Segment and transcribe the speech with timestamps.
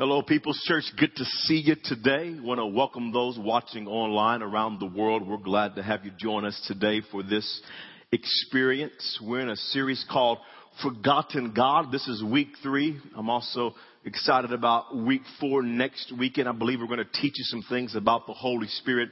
[0.00, 0.84] Hello, People's Church.
[0.96, 2.34] Good to see you today.
[2.40, 5.28] Want to welcome those watching online around the world.
[5.28, 7.60] We're glad to have you join us today for this
[8.10, 9.20] experience.
[9.22, 10.38] We're in a series called
[10.82, 11.92] Forgotten God.
[11.92, 12.98] This is week three.
[13.14, 13.74] I'm also
[14.06, 16.48] excited about week four next weekend.
[16.48, 19.10] I believe we're going to teach you some things about the Holy Spirit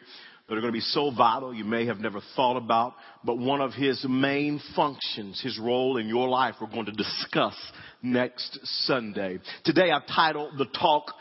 [0.49, 2.95] that are going to be so vital you may have never thought about.
[3.23, 7.55] But one of his main functions, his role in your life, we're going to discuss
[8.03, 9.41] next Sunday.
[9.65, 11.13] Today I've titled the talk,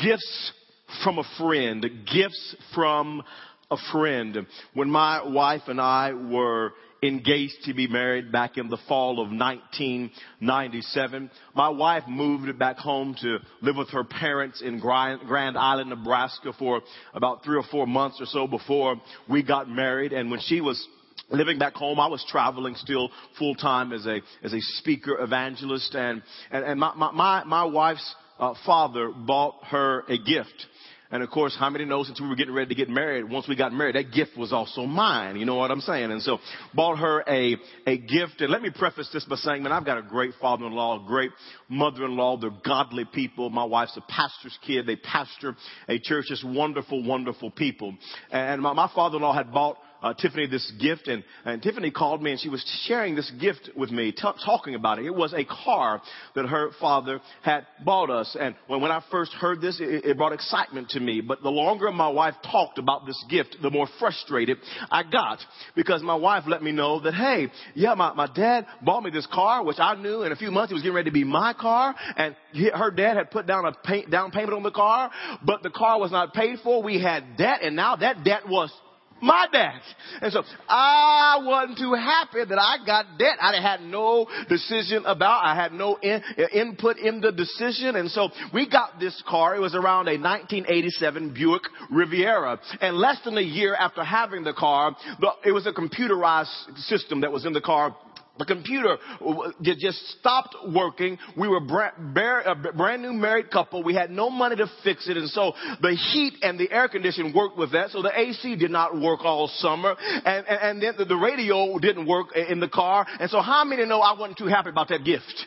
[0.00, 0.52] Gifts
[1.02, 1.84] from a Friend.
[2.12, 3.22] Gifts from
[3.68, 4.46] a Friend.
[4.74, 9.28] When my wife and I were engaged to be married back in the fall of
[9.28, 11.30] 1997.
[11.54, 16.82] My wife moved back home to live with her parents in Grand Island, Nebraska for
[17.14, 18.96] about three or four months or so before
[19.28, 20.12] we got married.
[20.12, 20.84] And when she was
[21.30, 25.94] living back home, I was traveling still full time as a, as a speaker evangelist
[25.94, 30.66] and, and, and my, my, my wife's uh, father bought her a gift.
[31.10, 33.48] And of course, how many know since we were getting ready to get married, once
[33.48, 35.36] we got married, that gift was also mine.
[35.36, 36.10] You know what I'm saying?
[36.10, 36.38] And so
[36.74, 38.40] bought her a, a gift.
[38.40, 41.30] And let me preface this by saying, man, I've got a great father-in-law, a great
[41.70, 42.40] mother-in-law.
[42.40, 43.48] They're godly people.
[43.48, 44.86] My wife's a pastor's kid.
[44.86, 45.56] They pastor
[45.88, 46.26] a church.
[46.28, 47.94] Just wonderful, wonderful people.
[48.30, 52.32] And my, my father-in-law had bought uh, Tiffany this gift, and, and Tiffany called me
[52.32, 55.06] and she was sharing this gift with me, t- talking about it.
[55.06, 56.00] It was a car
[56.34, 60.16] that her father had bought us, and when, when I first heard this, it, it
[60.16, 61.20] brought excitement to me.
[61.20, 64.58] But the longer my wife talked about this gift, the more frustrated
[64.90, 65.38] I got
[65.74, 69.26] because my wife let me know that, hey, yeah, my, my dad bought me this
[69.32, 71.52] car, which I knew in a few months it was getting ready to be my
[71.52, 75.10] car, and he, her dad had put down a pay, down payment on the car,
[75.44, 76.82] but the car was not paid for.
[76.82, 78.72] We had debt, and now that debt was
[79.20, 79.80] my dad.
[80.20, 83.38] And so I wasn't too happy that I got debt.
[83.40, 87.96] I had no decision about, I had no in, input in the decision.
[87.96, 89.56] And so we got this car.
[89.56, 92.60] It was around a 1987 Buick Riviera.
[92.80, 94.96] And less than a year after having the car,
[95.44, 97.96] it was a computerized system that was in the car
[98.38, 101.18] the computer uh, just stopped working.
[101.36, 103.82] We were a brand new married couple.
[103.82, 105.16] We had no money to fix it.
[105.16, 107.90] And so the heat and the air conditioning worked with that.
[107.90, 109.96] So the AC did not work all summer.
[109.98, 113.06] And, and, and then the radio didn't work in the car.
[113.20, 115.46] And so how many know I wasn't too happy about that gift?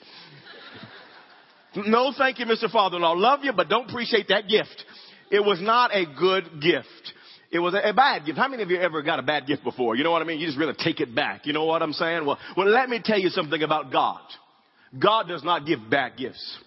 [1.76, 2.70] No, thank you, Mr.
[2.70, 3.14] Father-in-law.
[3.14, 4.84] Love you, but don't appreciate that gift.
[5.32, 7.14] It was not a good gift.
[7.52, 8.38] It was a, a, bad gift.
[8.38, 9.96] How many of you ever got a bad gift before?
[9.96, 10.40] You know what I mean?
[10.40, 11.46] You just really take it back.
[11.46, 12.26] You know what I'm saying?
[12.26, 14.22] Well, well, let me tell you something about God.
[14.98, 16.58] God does not give bad gifts.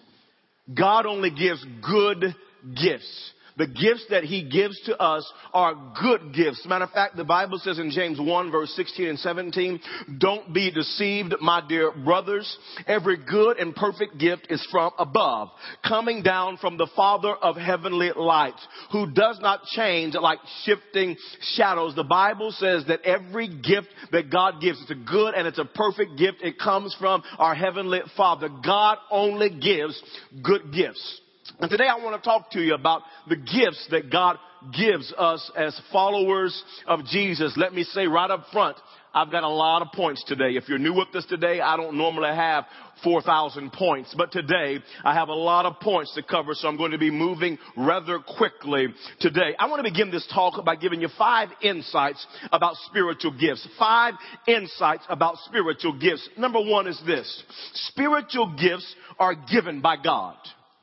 [0.73, 2.35] God only gives good
[2.75, 3.31] gifts.
[3.57, 6.65] The gifts that he gives to us are good gifts.
[6.65, 9.79] Matter of fact, the Bible says in James 1 verse 16 and 17,
[10.17, 12.57] don't be deceived, my dear brothers.
[12.85, 15.49] Every good and perfect gift is from above,
[15.87, 21.15] coming down from the Father of heavenly lights, who does not change like shifting
[21.55, 21.95] shadows.
[21.95, 25.65] The Bible says that every gift that God gives, it's a good and it's a
[25.65, 26.37] perfect gift.
[26.41, 28.49] It comes from our heavenly Father.
[28.49, 30.01] God only gives
[30.43, 31.21] good gifts.
[31.59, 34.37] And today I want to talk to you about the gifts that God
[34.77, 37.53] gives us as followers of Jesus.
[37.55, 38.77] Let me say right up front,
[39.13, 40.57] I've got a lot of points today.
[40.57, 42.65] If you're new with us today, I don't normally have
[43.05, 46.91] 4,000 points, but today I have a lot of points to cover, so I'm going
[46.91, 48.87] to be moving rather quickly
[49.21, 49.55] today.
[49.57, 53.65] I want to begin this talk by giving you five insights about spiritual gifts.
[53.79, 56.27] Five insights about spiritual gifts.
[56.37, 57.43] Number one is this.
[57.73, 60.35] Spiritual gifts are given by God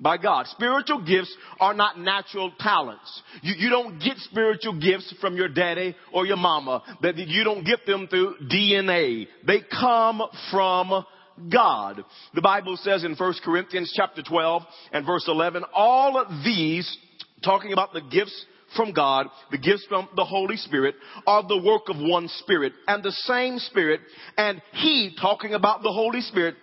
[0.02, 0.46] by God.
[0.48, 3.22] Spiritual gifts are not natural talents.
[3.42, 6.82] You, you don't get spiritual gifts from your daddy or your mama.
[7.02, 9.28] That you don't get them through DNA.
[9.46, 11.04] They come from
[11.50, 12.04] God.
[12.34, 16.96] The Bible says in 1 Corinthians chapter 12 and verse 11, all of these,
[17.44, 18.46] talking about the gifts
[18.76, 20.94] from God, the gifts from the Holy Spirit,
[21.26, 24.00] are the work of one Spirit and the same Spirit.
[24.36, 26.56] And He, talking about the Holy Spirit,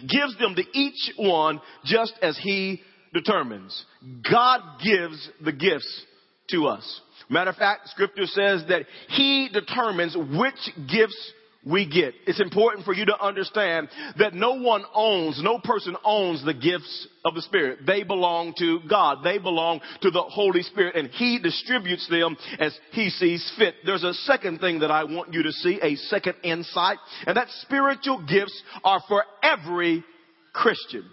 [0.00, 3.84] gives them to each one just as he determines.
[4.30, 6.04] God gives the gifts
[6.50, 7.00] to us.
[7.28, 11.32] Matter of fact, scripture says that he determines which gifts
[11.66, 12.14] we get.
[12.28, 13.88] It's important for you to understand
[14.18, 17.80] that no one owns, no person owns the gifts of the Spirit.
[17.84, 19.18] They belong to God.
[19.24, 23.74] They belong to the Holy Spirit and He distributes them as He sees fit.
[23.84, 27.48] There's a second thing that I want you to see, a second insight, and that
[27.62, 30.04] spiritual gifts are for every
[30.52, 31.04] Christian.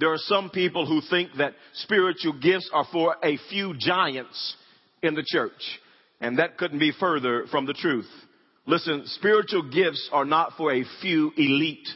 [0.00, 4.56] There are some people who think that spiritual gifts are for a few giants
[5.02, 5.52] in the church.
[6.22, 8.08] And that couldn't be further from the truth.
[8.64, 11.86] Listen, spiritual gifts are not for a few elite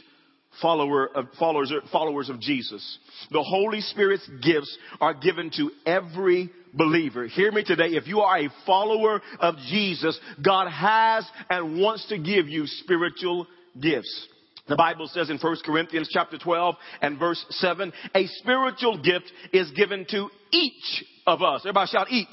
[0.61, 2.99] follower of, followers, followers of Jesus.
[3.31, 7.25] The Holy Spirit's gifts are given to every believer.
[7.25, 7.87] Hear me today.
[7.87, 13.47] If you are a follower of Jesus, God has and wants to give you spiritual
[13.79, 14.27] gifts.
[14.67, 19.69] The Bible says in 1 Corinthians chapter 12 and verse 7, a spiritual gift is
[19.71, 21.61] given to each of us.
[21.61, 22.27] Everybody shout each.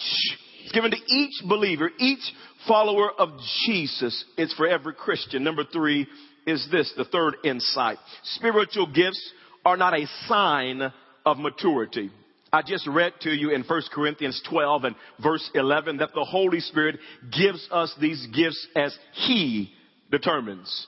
[0.64, 2.22] It's given to each believer, each
[2.66, 3.30] follower of
[3.66, 4.24] Jesus.
[4.38, 5.44] It's for every Christian.
[5.44, 6.06] Number three
[6.46, 7.98] is this, the third insight.
[8.24, 9.32] Spiritual gifts
[9.66, 10.90] are not a sign
[11.26, 12.10] of maturity.
[12.50, 16.60] I just read to you in 1 Corinthians 12 and verse 11 that the Holy
[16.60, 16.98] Spirit
[17.30, 19.72] gives us these gifts as He
[20.10, 20.86] determines.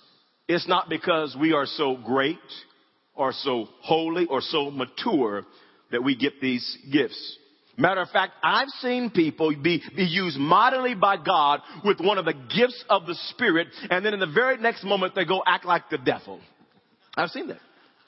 [0.49, 2.39] It's not because we are so great
[3.15, 5.45] or so holy or so mature
[5.91, 7.39] that we get these gifts.
[7.77, 12.25] Matter of fact, I've seen people be, be used mightily by God with one of
[12.25, 15.65] the gifts of the Spirit, and then in the very next moment they go act
[15.65, 16.41] like the devil.
[17.17, 17.59] I've seen that.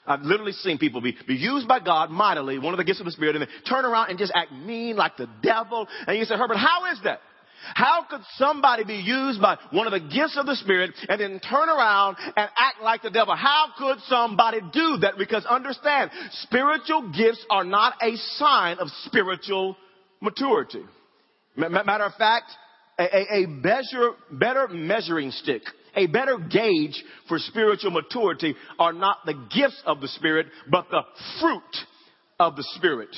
[0.05, 3.05] I've literally seen people be, be used by God mightily, one of the gifts of
[3.05, 5.85] the Spirit, and then turn around and just act mean like the devil.
[6.07, 7.19] And you say, Herbert, how is that?
[7.73, 11.39] How could somebody be used by one of the gifts of the Spirit and then
[11.39, 13.35] turn around and act like the devil?
[13.35, 15.17] How could somebody do that?
[15.17, 16.11] Because understand,
[16.43, 19.75] spiritual gifts are not a sign of spiritual
[20.21, 20.83] maturity.
[21.55, 22.51] Matter of fact,
[22.99, 25.61] a, a, better measuring stick,
[25.95, 31.01] a better gauge for spiritual maturity are not the gifts of the Spirit, but the
[31.39, 31.61] fruit
[32.39, 33.09] of the Spirit.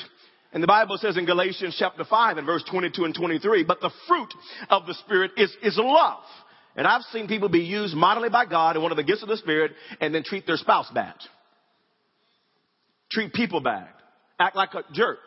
[0.51, 3.91] And the Bible says in Galatians chapter 5 and verse 22 and 23, but the
[4.07, 4.33] fruit
[4.69, 6.23] of the Spirit is, is love.
[6.75, 9.29] And I've seen people be used mightily by God in one of the gifts of
[9.29, 11.15] the Spirit and then treat their spouse bad.
[13.11, 13.89] Treat people bad.
[14.39, 15.19] Act like a jerk.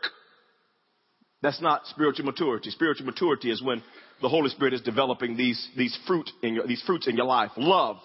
[1.43, 2.71] That's not spiritual maturity.
[2.71, 3.83] Spiritual maturity is when
[4.21, 7.51] the Holy Spirit is developing these, these fruit in your, these fruits in your life.
[7.57, 7.97] Love,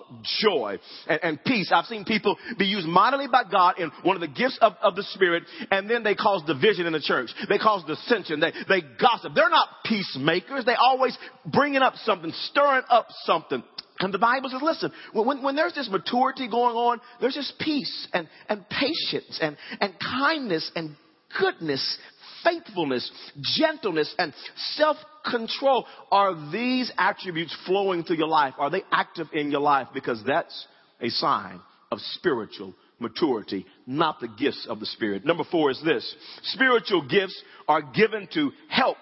[0.42, 1.72] joy, and, and peace.
[1.74, 4.96] I've seen people be used mightily by God in one of the gifts of, of
[4.96, 7.30] the Spirit, and then they cause division in the church.
[7.48, 8.40] They cause dissension.
[8.40, 9.34] They, they gossip.
[9.36, 10.66] They're not peacemakers.
[10.66, 13.64] They always bringing up something, stirring up something.
[14.00, 18.08] And the Bible says, listen, when, when there's this maturity going on, there's just peace
[18.14, 20.96] and, and patience and, and kindness and
[21.40, 21.98] goodness,
[22.48, 23.12] faithfulness,
[23.58, 24.34] gentleness, and
[24.74, 25.86] self-control.
[26.12, 28.54] Are these attributes flowing through your life?
[28.58, 29.88] Are they active in your life?
[29.94, 30.68] Because that's
[31.02, 31.60] a sign
[31.92, 35.26] of spiritual maturity, not the gifts of the Spirit.
[35.26, 36.16] Number four is this.
[36.44, 38.98] Spiritual gifts are given to help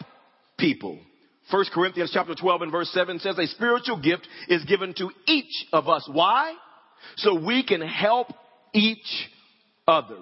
[0.57, 0.99] people.
[1.51, 5.67] 1 Corinthians chapter 12 and verse 7 says a spiritual gift is given to each
[5.71, 6.07] of us.
[6.11, 6.55] Why?
[7.17, 8.27] So we can help
[8.73, 9.29] each
[9.87, 10.17] other.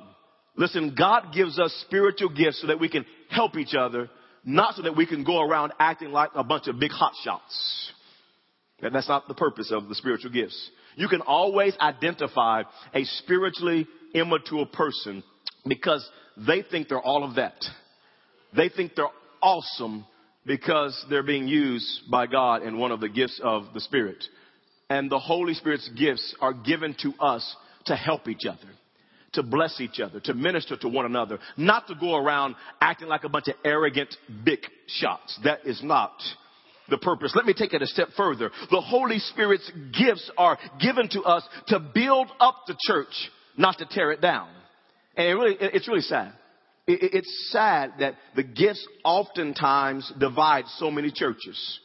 [0.56, 4.10] Listen, God gives us spiritual gifts so that we can help each other,
[4.46, 7.92] not so that we can go around acting like a bunch of big hot shots.
[8.82, 10.70] And that's not the purpose of the spiritual gifts.
[10.96, 12.64] You can always identify
[12.94, 15.24] a spiritually immature person
[15.66, 16.08] because
[16.38, 17.56] they think they're all of that.
[18.56, 19.08] They think they're
[19.42, 20.06] awesome
[20.46, 24.24] because they're being used by God in one of the gifts of the Spirit.
[24.90, 28.70] And the Holy Spirit's gifts are given to us to help each other
[29.34, 33.24] to bless each other, to minister to one another, not to go around acting like
[33.24, 35.40] a bunch of arrogant big shots.
[35.44, 36.12] That is not
[36.90, 37.34] the purpose.
[37.36, 38.52] Let me take it a step further.
[38.70, 43.86] The Holy Spirit's gifts are given to us to build up the church, not to
[43.90, 44.50] tear it down.
[45.16, 46.34] And it really, it's really sad.
[46.86, 51.80] It's sad that the gifts oftentimes divide so many churches.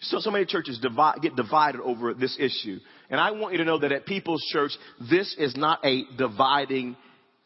[0.00, 2.78] So, so many churches divide, get divided over this issue.
[3.10, 4.72] And I want you to know that at People's Church,
[5.10, 6.96] this is not a dividing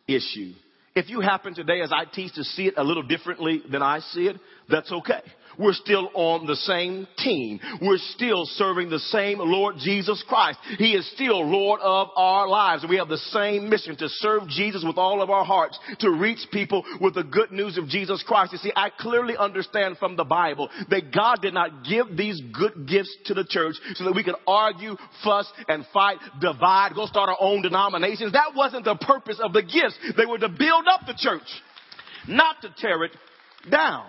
[0.06, 0.52] issue.
[0.94, 4.00] If you happen today, as I teach, to see it a little differently than I
[4.00, 4.36] see it,
[4.68, 5.20] that's okay.
[5.58, 7.58] We're still on the same team.
[7.82, 10.58] We're still serving the same Lord Jesus Christ.
[10.78, 12.86] He is still Lord of our lives.
[12.88, 16.46] We have the same mission to serve Jesus with all of our hearts, to reach
[16.52, 18.52] people with the good news of Jesus Christ.
[18.52, 22.86] You see, I clearly understand from the Bible that God did not give these good
[22.86, 27.28] gifts to the church so that we could argue, fuss, and fight, divide, go start
[27.28, 28.32] our own denominations.
[28.32, 29.98] That wasn't the purpose of the gifts.
[30.16, 31.42] They were to build up the church,
[32.28, 33.12] not to tear it
[33.70, 34.06] down.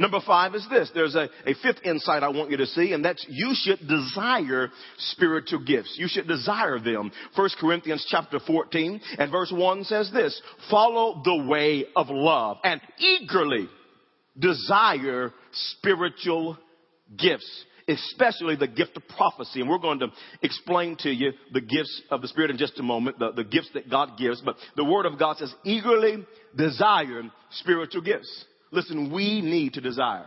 [0.00, 0.90] Number five is this.
[0.94, 4.70] There's a, a fifth insight I want you to see, and that's you should desire
[4.96, 5.94] spiritual gifts.
[5.98, 7.12] You should desire them.
[7.36, 10.40] First Corinthians chapter 14 and verse 1 says this,
[10.70, 13.68] follow the way of love and eagerly
[14.38, 16.56] desire spiritual
[17.18, 19.60] gifts especially the gift of prophecy.
[19.60, 20.08] And we're going to
[20.42, 23.70] explain to you the gifts of the Spirit in just a moment, the, the gifts
[23.74, 24.40] that God gives.
[24.40, 26.24] But the Word of God says, eagerly
[26.56, 28.44] desire spiritual gifts.
[28.70, 30.26] Listen, we need to desire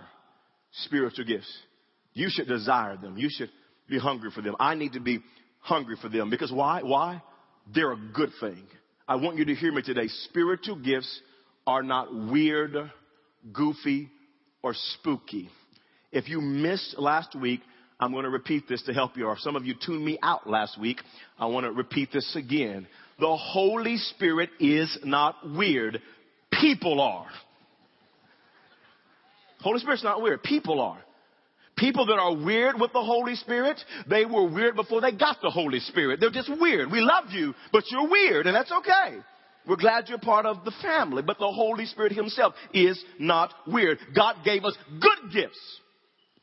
[0.84, 1.52] spiritual gifts.
[2.14, 3.18] You should desire them.
[3.18, 3.50] You should
[3.90, 4.56] be hungry for them.
[4.60, 5.20] I need to be
[5.60, 6.82] hungry for them because why?
[6.84, 7.22] Why?
[7.74, 8.64] they're a good thing.
[9.08, 10.08] I want you to hear me today.
[10.26, 11.22] Spiritual gifts
[11.68, 12.76] are not weird,
[13.52, 14.10] goofy,
[14.62, 15.50] or spooky.
[16.12, 17.62] If you missed last week,
[18.00, 19.28] I'm going to repeat this to help you.
[19.28, 20.98] Or if some of you tuned me out last week,
[21.40, 22.88] I want to repeat this again.
[23.20, 26.02] The Holy Spirit is not weird.
[26.52, 27.28] People are.
[29.64, 30.44] Holy Spirit's not weird.
[30.44, 31.00] People are.
[31.76, 35.50] People that are weird with the Holy Spirit, they were weird before they got the
[35.50, 36.20] Holy Spirit.
[36.20, 36.92] They're just weird.
[36.92, 39.18] We love you, but you're weird, and that's okay.
[39.68, 43.98] We're glad you're part of the family, but the Holy Spirit Himself is not weird.
[44.14, 45.80] God gave us good gifts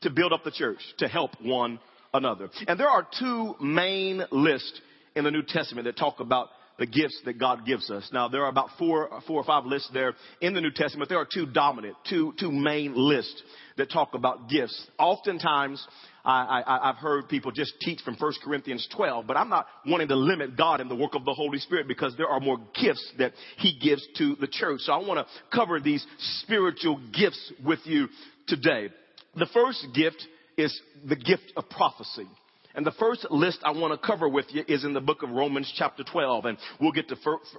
[0.01, 1.79] to build up the church, to help one
[2.13, 2.49] another.
[2.67, 4.81] And there are two main lists
[5.15, 6.49] in the New Testament that talk about
[6.81, 8.09] the gifts that God gives us.
[8.11, 11.07] Now, there are about four, four or five lists there in the New Testament.
[11.07, 13.39] But there are two dominant, two, two main lists
[13.77, 14.87] that talk about gifts.
[14.97, 15.85] Oftentimes,
[16.25, 20.07] I, I, I've heard people just teach from 1 Corinthians 12, but I'm not wanting
[20.07, 23.13] to limit God and the work of the Holy Spirit because there are more gifts
[23.19, 24.79] that He gives to the church.
[24.81, 26.03] So I want to cover these
[26.41, 28.07] spiritual gifts with you
[28.47, 28.89] today.
[29.35, 30.25] The first gift
[30.57, 32.27] is the gift of prophecy.
[32.75, 35.29] And the first list I want to cover with you is in the book of
[35.29, 36.45] Romans chapter 12.
[36.45, 37.17] And we'll get to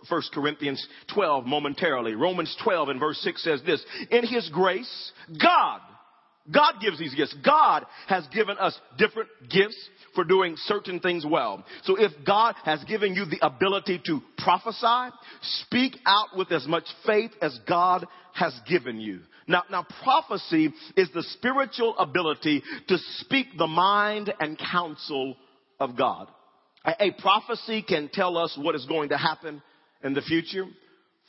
[0.08, 2.14] 1 Corinthians 12 momentarily.
[2.14, 5.80] Romans 12 and verse 6 says this, In His grace, God,
[6.50, 7.34] God gives these gifts.
[7.44, 9.76] God has given us different gifts
[10.14, 11.64] for doing certain things well.
[11.84, 15.14] So if God has given you the ability to prophesy,
[15.62, 19.20] speak out with as much faith as God has given you.
[19.46, 25.36] Now, now prophecy is the spiritual ability to speak the mind and counsel
[25.80, 26.28] of God.
[26.84, 29.62] A, a prophecy can tell us what is going to happen
[30.02, 30.66] in the future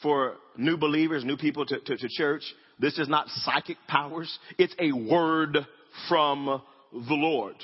[0.01, 2.43] for new believers, new people to, to, to church.
[2.79, 4.37] This is not psychic powers.
[4.57, 5.57] It's a word
[6.09, 7.55] from the Lord.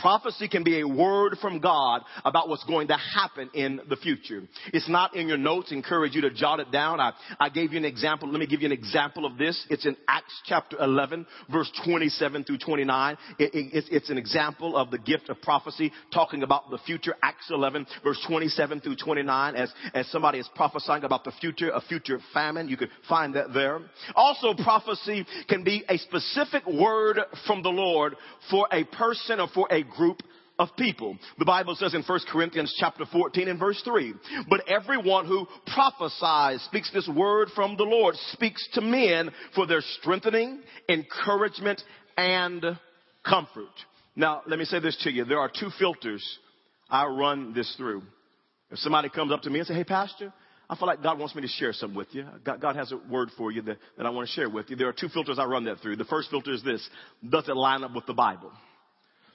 [0.00, 4.42] Prophecy can be a word from God about what's going to happen in the future.
[4.72, 5.72] It's not in your notes.
[5.72, 7.00] Encourage you to jot it down.
[7.00, 8.30] I, I gave you an example.
[8.30, 9.66] Let me give you an example of this.
[9.70, 13.16] It's in Acts chapter 11, verse 27 through 29.
[13.38, 17.14] It, it, it's, it's an example of the gift of prophecy talking about the future.
[17.22, 19.56] Acts 11, verse 27 through 29.
[19.56, 22.68] As, as somebody is prophesying about the future, a future famine.
[22.68, 23.80] You could find that there.
[24.14, 28.14] Also, prophecy can be a specific word from the Lord
[28.50, 30.22] for a person or for a group
[30.58, 31.18] of people.
[31.38, 34.14] The Bible says in 1 Corinthians chapter 14 and verse 3,
[34.48, 39.82] but everyone who prophesies, speaks this word from the Lord, speaks to men for their
[40.00, 41.82] strengthening, encouragement,
[42.16, 42.64] and
[43.28, 43.64] comfort.
[44.14, 45.24] Now, let me say this to you.
[45.24, 46.24] There are two filters
[46.88, 48.02] I run this through.
[48.70, 50.32] If somebody comes up to me and say, hey, pastor,
[50.68, 52.26] I feel like God wants me to share something with you.
[52.44, 54.76] God, God has a word for you that, that I want to share with you.
[54.76, 55.96] There are two filters I run that through.
[55.96, 56.88] The first filter is this.
[57.28, 58.50] Does it line up with the Bible?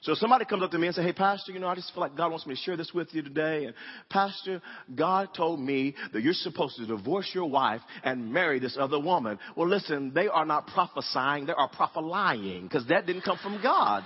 [0.02, 2.00] So somebody comes up to me and say, Hey, Pastor, you know, I just feel
[2.00, 3.66] like God wants me to share this with you today.
[3.66, 3.74] And
[4.10, 4.60] Pastor,
[4.92, 9.38] God told me that you're supposed to divorce your wife and marry this other woman.
[9.56, 14.02] Well, listen, they are not prophesying, they are prophesying because that didn't come from God.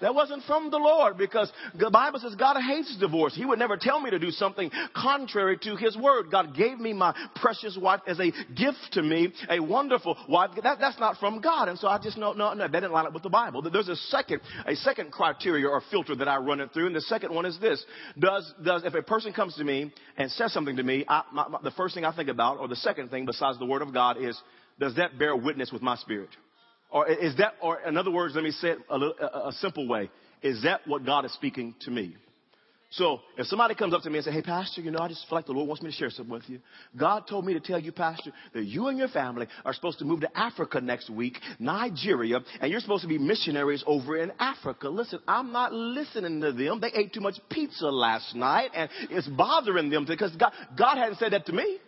[0.00, 3.34] That wasn't from the Lord because the Bible says God hates divorce.
[3.34, 6.30] He would never tell me to do something contrary to His word.
[6.30, 10.50] God gave me my precious wife as a gift to me, a wonderful wife.
[10.62, 11.68] That, that's not from God.
[11.68, 13.62] And so I just know, no, no, that didn't line up with the Bible.
[13.62, 16.86] There's a second, a second criteria or filter that I run it through.
[16.86, 17.84] And the second one is this.
[18.18, 21.48] Does, does, if a person comes to me and says something to me, I, my,
[21.48, 23.94] my, the first thing I think about, or the second thing besides the word of
[23.94, 24.38] God is,
[24.78, 26.30] does that bear witness with my spirit?
[26.90, 29.52] Or is that, or in other words, let me say it a, little, a, a
[29.52, 30.10] simple way.
[30.42, 32.16] Is that what God is speaking to me?
[32.90, 35.28] So if somebody comes up to me and says, Hey, Pastor, you know, I just
[35.28, 36.60] feel like the Lord wants me to share something with you.
[36.96, 40.04] God told me to tell you, Pastor, that you and your family are supposed to
[40.04, 44.88] move to Africa next week, Nigeria, and you're supposed to be missionaries over in Africa.
[44.88, 46.80] Listen, I'm not listening to them.
[46.80, 51.18] They ate too much pizza last night, and it's bothering them because God, God hadn't
[51.18, 51.78] said that to me.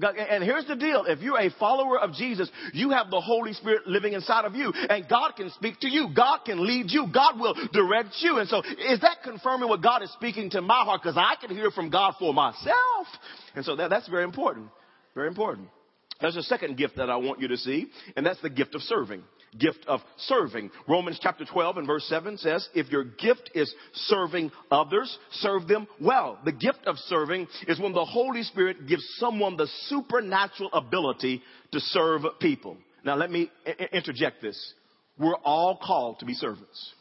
[0.00, 1.04] And here's the deal.
[1.06, 4.72] If you're a follower of Jesus, you have the Holy Spirit living inside of you
[4.72, 6.08] and God can speak to you.
[6.14, 7.06] God can lead you.
[7.12, 8.38] God will direct you.
[8.38, 11.02] And so is that confirming what God is speaking to my heart?
[11.02, 13.06] Cause I can hear from God for myself.
[13.54, 14.68] And so that, that's very important.
[15.14, 15.68] Very important.
[16.20, 18.82] There's a second gift that I want you to see, and that's the gift of
[18.82, 19.22] serving
[19.58, 20.70] gift of serving.
[20.88, 25.86] Romans chapter 12 and verse 7 says, if your gift is serving others, serve them
[26.00, 26.38] well.
[26.44, 31.42] The gift of serving is when the Holy Spirit gives someone the supernatural ability
[31.72, 32.76] to serve people.
[33.04, 33.50] Now let me
[33.92, 34.74] interject this.
[35.18, 36.92] We're all called to be servants.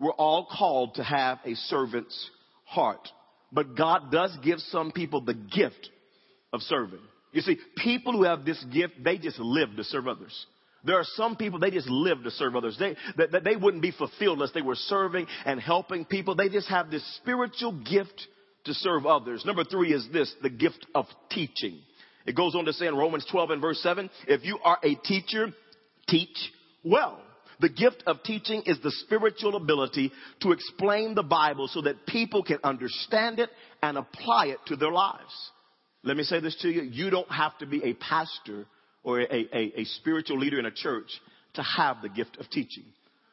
[0.00, 2.30] We're all called to have a servant's
[2.64, 3.08] heart.
[3.52, 5.90] But God does give some people the gift
[6.52, 7.00] of serving.
[7.32, 10.46] You see, people who have this gift, they just live to serve others.
[10.84, 12.76] There are some people, they just live to serve others.
[12.78, 16.34] They, that, they wouldn't be fulfilled unless they were serving and helping people.
[16.34, 18.28] They just have this spiritual gift
[18.64, 19.44] to serve others.
[19.44, 21.78] Number three is this, the gift of teaching.
[22.26, 24.94] It goes on to say in Romans 12 and verse 7, if you are a
[24.94, 25.48] teacher,
[26.08, 27.20] teach well.
[27.60, 32.42] The gift of teaching is the spiritual ability to explain the Bible so that people
[32.42, 33.50] can understand it
[33.82, 35.50] and apply it to their lives.
[36.02, 36.82] Let me say this to you.
[36.82, 38.66] You don't have to be a pastor
[39.04, 41.08] or a, a, a spiritual leader in a church
[41.54, 42.84] to have the gift of teaching.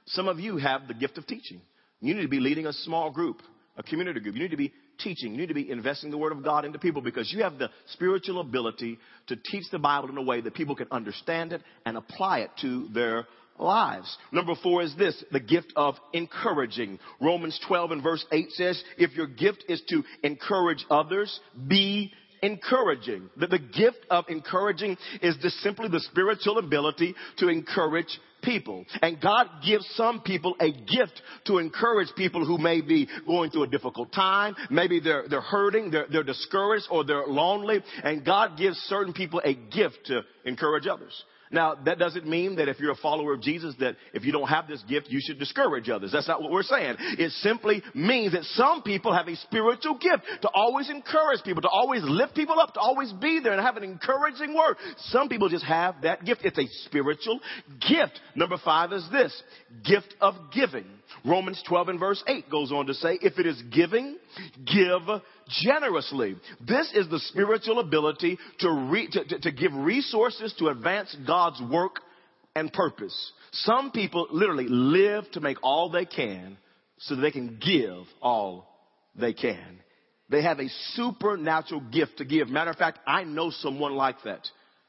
[0.07, 1.61] Some of you have the gift of teaching.
[1.99, 3.41] You need to be leading a small group,
[3.77, 4.35] a community group.
[4.35, 5.31] You need to be teaching.
[5.31, 7.69] You need to be investing the Word of God into people because you have the
[7.87, 11.97] spiritual ability to teach the Bible in a way that people can understand it and
[11.97, 13.25] apply it to their
[13.57, 14.17] lives.
[14.31, 16.99] Number four is this, the gift of encouraging.
[17.19, 22.11] Romans 12 and verse 8 says, if your gift is to encourage others, be
[22.41, 23.29] encouraging.
[23.37, 28.85] The, the gift of encouraging is just simply the spiritual ability to encourage people.
[29.01, 33.63] And God gives some people a gift to encourage people who may be going through
[33.63, 34.55] a difficult time.
[34.69, 37.81] Maybe they're, they're hurting, they're, they're discouraged, or they're lonely.
[38.03, 41.23] And God gives certain people a gift to encourage others.
[41.51, 44.47] Now, that doesn't mean that if you're a follower of Jesus, that if you don't
[44.47, 46.11] have this gift, you should discourage others.
[46.11, 46.95] That's not what we're saying.
[46.99, 51.69] It simply means that some people have a spiritual gift to always encourage people, to
[51.69, 54.77] always lift people up, to always be there and have an encouraging word.
[55.09, 56.41] Some people just have that gift.
[56.43, 57.39] It's a spiritual
[57.87, 58.19] gift.
[58.35, 59.43] Number five is this,
[59.83, 60.85] gift of giving.
[61.25, 64.17] Romans 12 and verse 8 goes on to say, if it is giving,
[64.65, 65.01] give
[65.61, 66.35] generously.
[66.65, 71.61] This is the spiritual ability to, re, to, to, to give resources to advance God's
[71.71, 71.97] work
[72.55, 73.31] and purpose.
[73.51, 76.57] Some people literally live to make all they can
[76.99, 78.67] so that they can give all
[79.15, 79.79] they can.
[80.29, 82.47] They have a supernatural gift to give.
[82.47, 84.47] Matter of fact, I know someone like that.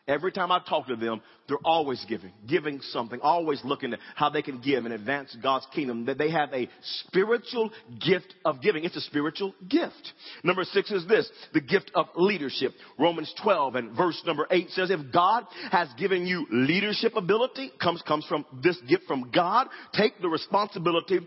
[0.08, 4.30] Every time I talk to them, they're always giving, giving something, always looking at how
[4.30, 6.06] they can give and advance God's kingdom.
[6.06, 6.68] That they have a
[7.06, 7.70] spiritual
[8.04, 8.82] gift of giving.
[8.82, 10.12] It's a spiritual gift.
[10.42, 12.72] Number six is this, the gift of leadership.
[12.98, 18.02] Romans 12 and verse number eight says, if God has given you leadership ability, comes,
[18.02, 21.20] comes from this gift from God, take the responsibility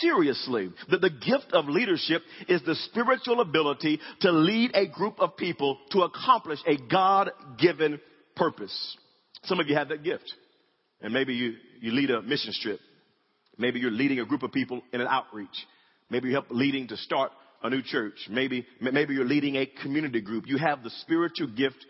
[0.00, 0.70] seriously.
[0.90, 5.78] That the gift of leadership is the spiritual ability to lead a group of people
[5.90, 8.00] to accomplish a God-given
[8.36, 8.96] purpose.
[9.44, 10.32] Some of you have that gift.
[11.00, 12.80] And maybe you, you lead a mission trip.
[13.58, 15.48] Maybe you're leading a group of people in an outreach.
[16.10, 18.14] Maybe you help leading to start a new church.
[18.30, 20.46] Maybe, maybe you're leading a community group.
[20.46, 21.84] You have the spiritual gift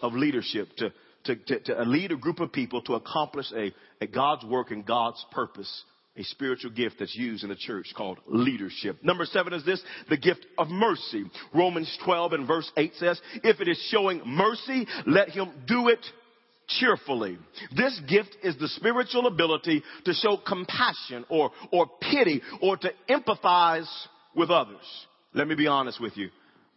[0.00, 0.92] of leadership to,
[1.24, 4.84] to, to, to lead a group of people to accomplish a, a God's work and
[4.84, 5.84] God's purpose
[6.16, 9.02] a spiritual gift that's used in the church called leadership.
[9.02, 11.24] Number seven is this, the gift of mercy.
[11.54, 16.04] Romans 12 and verse 8 says, if it is showing mercy, let him do it
[16.68, 17.38] cheerfully.
[17.76, 23.90] This gift is the spiritual ability to show compassion or, or pity or to empathize
[24.36, 24.84] with others.
[25.34, 26.28] Let me be honest with you.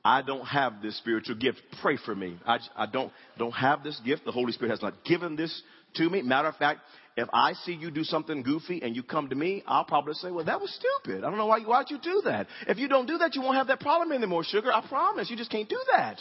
[0.04, 1.62] I don't have this spiritual gift.
[1.82, 2.38] Pray for me.
[2.45, 4.24] I, I don't, don't have this gift.
[4.24, 5.62] The Holy Spirit has not given this
[5.95, 6.21] to me.
[6.21, 6.82] Matter of fact,
[7.17, 10.32] if I see you do something goofy and you come to me, I'll probably say,
[10.32, 11.23] well, that was stupid.
[11.23, 12.47] I don't know why you, why'd you do that?
[12.67, 14.71] If you don't do that, you won't have that problem anymore, sugar.
[14.71, 15.30] I promise.
[15.30, 16.19] You just can't do that.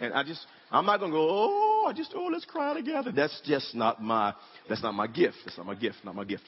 [0.00, 3.12] And I just, I'm not going to go, oh, I just, oh, let's cry together.
[3.12, 4.34] That's just not my,
[4.68, 5.36] that's not my gift.
[5.44, 6.44] That's not my gift, not my gift.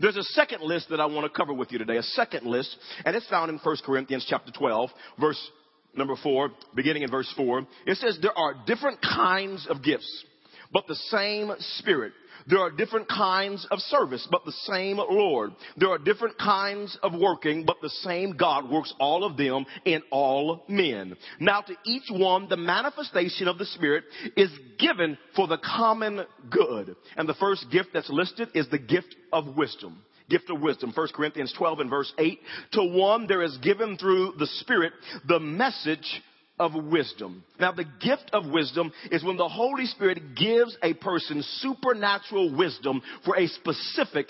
[0.00, 2.76] There's a second list that I want to cover with you today, a second list,
[3.04, 5.50] and it's found in 1 Corinthians chapter 12, verse
[5.96, 7.66] number 4, beginning in verse 4.
[7.86, 10.24] It says there are different kinds of gifts,
[10.72, 12.12] but the same Spirit.
[12.48, 15.52] There are different kinds of service, but the same Lord.
[15.76, 20.02] There are different kinds of working, but the same God works all of them in
[20.10, 21.16] all men.
[21.40, 24.04] Now to each one, the manifestation of the Spirit
[24.36, 26.94] is given for the common good.
[27.16, 30.92] And the first gift that's listed is the gift of wisdom gift of wisdom.
[30.92, 32.40] 1 Corinthians 12 and verse 8.
[32.72, 34.92] To one there is given through the Spirit
[35.28, 36.20] the message
[36.58, 37.44] of wisdom.
[37.60, 43.02] Now, the gift of wisdom is when the Holy Spirit gives a person supernatural wisdom
[43.24, 44.28] for a specific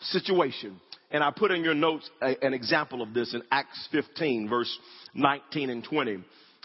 [0.00, 0.80] situation.
[1.10, 4.78] And I put in your notes a, an example of this in Acts 15, verse
[5.14, 6.18] 19 and 20.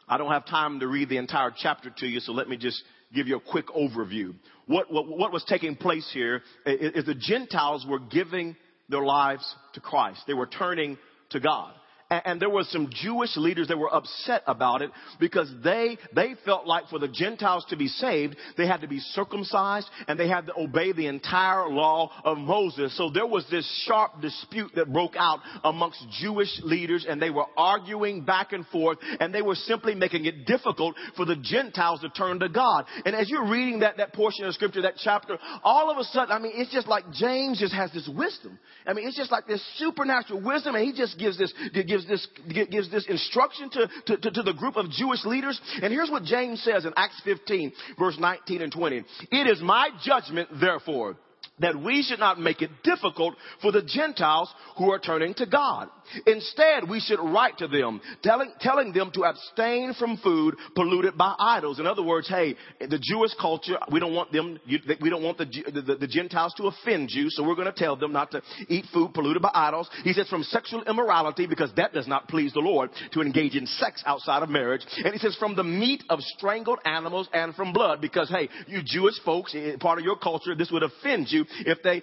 [0.08, 2.82] I don't have time to read the entire chapter to you, so let me just
[3.13, 4.34] give you a quick overview.
[4.65, 8.56] What, what, what was taking place here is, is the Gentiles were giving
[8.89, 10.22] their lives to Christ.
[10.28, 10.98] They were turning
[11.32, 11.74] to God.
[12.12, 16.65] And there were some Jewish leaders that were upset about it because they, they felt
[16.65, 20.48] like for the Gentiles to be saved, they had to be circumcised and they had
[20.48, 22.98] to obey the entire law of Moses.
[22.98, 27.45] So there was this sharp dispute that broke out amongst Jewish leaders and they were
[27.56, 32.10] arguing back and forth and they were simply making it difficult for the Gentiles to
[32.10, 32.86] turn to God.
[33.06, 36.32] And as you're reading that, that portion of scripture, that chapter, all of a sudden,
[36.32, 38.58] I mean, it's just like James just has this wisdom.
[38.88, 42.28] I mean, it's just like this supernatural wisdom and he just gives this, gives gives
[42.54, 45.60] this, gives this instruction to, to, to, to the group of Jewish leaders.
[45.82, 49.04] And here's what James says in Acts 15, verse 19 and 20.
[49.32, 51.18] It is my judgment, therefore,
[51.60, 55.90] that we should not make it difficult for the Gentiles who are turning to God.
[56.26, 61.36] Instead, we should write to them, telling, telling them to abstain from food polluted by
[61.39, 61.80] idols.
[61.80, 64.60] In other words, hey, the Jewish culture, we don't want them,
[65.02, 67.95] we don't want the, the, the Gentiles to offend you, so we're going to tell
[67.95, 69.89] them not to eat food polluted by idols.
[70.04, 73.65] He says from sexual immorality, because that does not please the Lord, to engage in
[73.65, 74.82] sex outside of marriage.
[75.04, 78.82] And he says from the meat of strangled animals and from blood, because hey, you
[78.84, 82.02] Jewish folks, eh, part of your culture, this would offend you if they,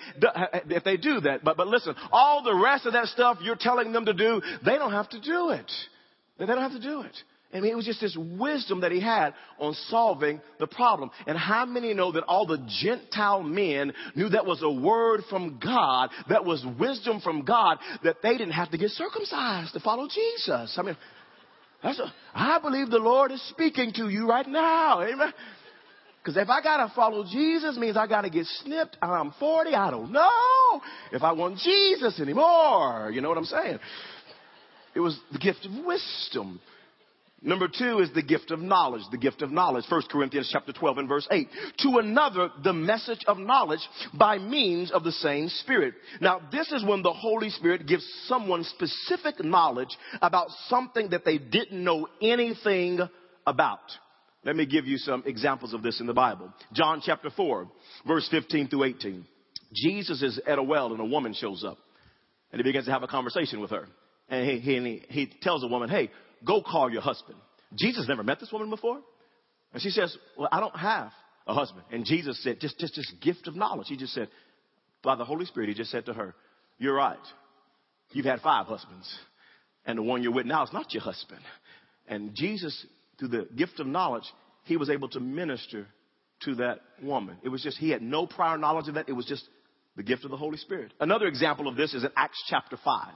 [0.68, 1.42] if they do that.
[1.42, 4.76] But, but listen, all the rest of that stuff you're telling them to do, they
[4.76, 5.70] don't have to do it.
[6.38, 7.16] They don't have to do it.
[7.54, 11.10] I mean, it was just this wisdom that he had on solving the problem.
[11.26, 15.58] And how many know that all the Gentile men knew that was a word from
[15.62, 20.08] God, that was wisdom from God, that they didn't have to get circumcised to follow
[20.08, 20.76] Jesus?
[20.76, 20.96] I mean,
[21.82, 25.02] that's a, I believe the Lord is speaking to you right now.
[25.02, 25.32] Amen.
[26.26, 28.96] Because if I gotta follow Jesus means I gotta get snipped.
[29.00, 29.74] I'm 40.
[29.76, 30.80] I don't know
[31.12, 33.12] if I want Jesus anymore.
[33.14, 33.78] You know what I'm saying?
[34.96, 36.60] It was the gift of wisdom.
[37.42, 39.84] Number two is the gift of knowledge, the gift of knowledge.
[39.88, 41.46] 1 Corinthians chapter 12 and verse 8.
[41.82, 45.94] To another, the message of knowledge by means of the same Spirit.
[46.20, 51.38] Now, this is when the Holy Spirit gives someone specific knowledge about something that they
[51.38, 52.98] didn't know anything
[53.46, 53.78] about.
[54.46, 56.52] Let me give you some examples of this in the Bible.
[56.72, 57.68] John chapter 4,
[58.06, 59.26] verse 15 through 18.
[59.74, 61.78] Jesus is at a well and a woman shows up
[62.52, 63.88] and he begins to have a conversation with her.
[64.28, 66.12] And he, he, he tells the woman, hey,
[66.46, 67.36] go call your husband.
[67.76, 69.00] Jesus never met this woman before.
[69.72, 71.10] And she says, well, I don't have
[71.48, 71.82] a husband.
[71.90, 73.88] And Jesus said, just, just this gift of knowledge.
[73.88, 74.28] He just said,
[75.02, 76.36] by the Holy Spirit, he just said to her,
[76.78, 77.18] you're right.
[78.12, 79.12] You've had five husbands.
[79.84, 81.40] And the one you're with now is not your husband.
[82.06, 82.86] And Jesus
[83.18, 84.24] through the gift of knowledge,
[84.64, 85.86] he was able to minister
[86.44, 87.36] to that woman.
[87.42, 89.08] It was just, he had no prior knowledge of that.
[89.08, 89.44] It was just
[89.96, 90.92] the gift of the Holy Spirit.
[91.00, 93.14] Another example of this is in Acts chapter 5.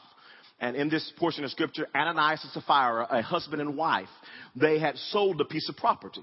[0.61, 4.09] And in this portion of scripture, Ananias and Sapphira, a husband and wife,
[4.55, 6.23] they had sold a piece of property.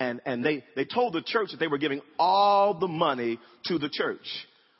[0.00, 3.78] And, and they, they told the church that they were giving all the money to
[3.78, 4.26] the church.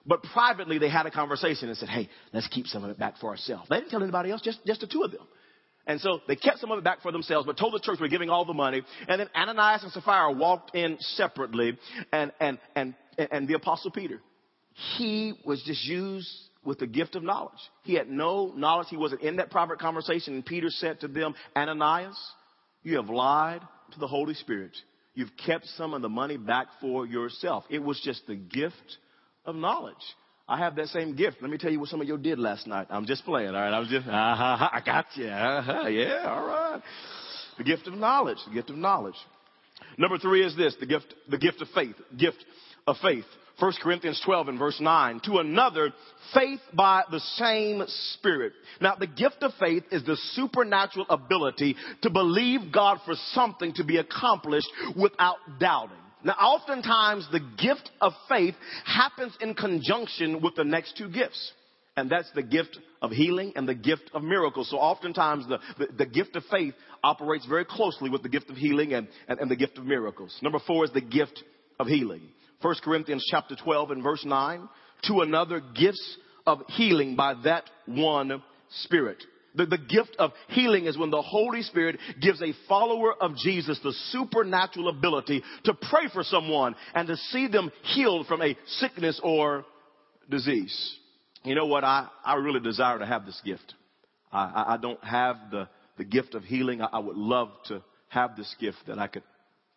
[0.07, 3.18] But privately, they had a conversation and said, hey, let's keep some of it back
[3.20, 3.68] for ourselves.
[3.68, 5.27] They didn't tell anybody else, just, just the two of them.
[5.88, 8.09] And so they kept some of it back for themselves, but told the church we're
[8.09, 8.83] giving all the money.
[9.09, 11.79] And then Ananias and Sapphira walked in separately
[12.12, 14.20] and, and, and, and the apostle Peter,
[14.96, 16.31] he was just used
[16.62, 17.59] with the gift of knowledge.
[17.85, 18.88] He had no knowledge.
[18.90, 20.35] He wasn't in that private conversation.
[20.35, 22.18] And Peter said to them, Ananias,
[22.83, 24.77] you have lied to the Holy Spirit.
[25.14, 27.64] You've kept some of the money back for yourself.
[27.70, 28.98] It was just the gift
[29.46, 29.94] of knowledge.
[30.48, 31.38] I have that same gift.
[31.42, 32.87] Let me tell you what some of you did last night.
[32.88, 33.72] I'm just playing, all right?
[33.72, 35.26] I was just, uh-huh, I got you.
[35.26, 36.82] Uh-huh, yeah, all right.
[37.58, 39.16] The gift of knowledge, the gift of knowledge.
[39.98, 42.42] Number three is this, the gift, the gift of faith, gift
[42.87, 43.24] of faith.
[43.58, 45.20] 1 Corinthians 12 and verse 9.
[45.24, 45.92] To another,
[46.32, 47.82] faith by the same
[48.14, 48.52] Spirit.
[48.80, 53.84] Now, the gift of faith is the supernatural ability to believe God for something to
[53.84, 55.96] be accomplished without doubting.
[56.24, 58.54] Now, oftentimes the gift of faith
[58.85, 61.52] happens in conjunction with the next two gifts.
[61.96, 64.70] And that's the gift of healing and the gift of miracles.
[64.70, 68.57] So oftentimes the, the, the gift of faith operates very closely with the gift of
[68.57, 70.37] healing and, and, and the gift of miracles.
[70.40, 71.42] Number four is the gift
[71.81, 72.22] of healing.
[72.62, 74.68] 1 Corinthians chapter 12 and verse 9.
[75.04, 79.22] To another gifts of healing by that one spirit.
[79.54, 83.80] The, the gift of healing is when the Holy Spirit gives a follower of Jesus
[83.82, 89.20] the supernatural ability to pray for someone and to see them healed from a sickness
[89.22, 89.64] or
[90.30, 90.96] disease.
[91.44, 91.84] You know what?
[91.84, 93.74] I, I really desire to have this gift.
[94.32, 96.82] I, I, I don't have the, the gift of healing.
[96.82, 99.22] I, I would love to have this gift that I could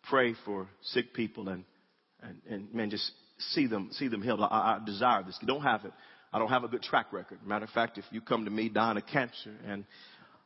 [0.04, 1.64] pray for sick people and,
[2.20, 3.10] and, and man, just
[3.50, 4.40] see them, see them healed.
[4.40, 5.38] I, I desire this.
[5.40, 5.92] You don't have it.
[6.32, 7.38] I don't have a good track record.
[7.46, 9.84] Matter of fact, if you come to me dying of cancer and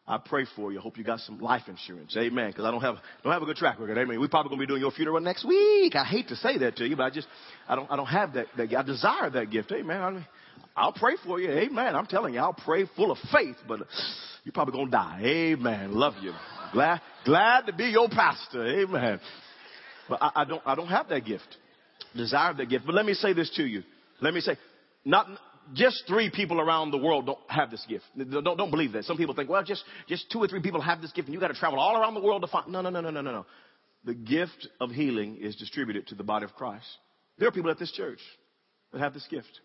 [0.08, 0.78] I pray for you.
[0.78, 2.16] I hope you got some life insurance.
[2.16, 2.50] Amen.
[2.50, 3.98] Because I don't have don't have a good track record.
[3.98, 4.20] Amen.
[4.20, 5.96] We're probably gonna be doing your funeral next week.
[5.96, 7.26] I hate to say that to you, but I just
[7.68, 9.72] I don't I don't have that, that I desire that gift.
[9.72, 10.00] Amen.
[10.00, 10.26] I mean,
[10.76, 11.50] I'll pray for you.
[11.50, 11.96] Amen.
[11.96, 13.80] I'm telling you, I'll pray full of faith, but
[14.44, 15.20] you're probably gonna die.
[15.24, 15.92] Amen.
[15.92, 16.32] Love you.
[16.72, 18.64] Glad glad to be your pastor.
[18.64, 19.20] Amen.
[20.08, 21.56] But I, I don't I don't have that gift.
[22.14, 22.86] Desire that gift.
[22.86, 23.82] But let me say this to you.
[24.20, 24.56] Let me say,
[25.04, 25.26] not
[25.74, 28.04] just three people around the world don't have this gift.
[28.16, 29.04] Don't, don't believe that.
[29.04, 31.40] Some people think, well, just, just two or three people have this gift and you
[31.40, 32.68] got to travel all around the world to find.
[32.68, 33.46] No, no, no, no, no, no, no.
[34.04, 36.86] The gift of healing is distributed to the body of Christ.
[37.38, 38.20] There are people at this church
[38.92, 39.60] that have this gift.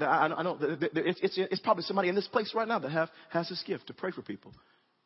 [0.00, 3.10] I, I know it's, it's, it's, probably somebody in this place right now that have,
[3.30, 4.52] has this gift to pray for people.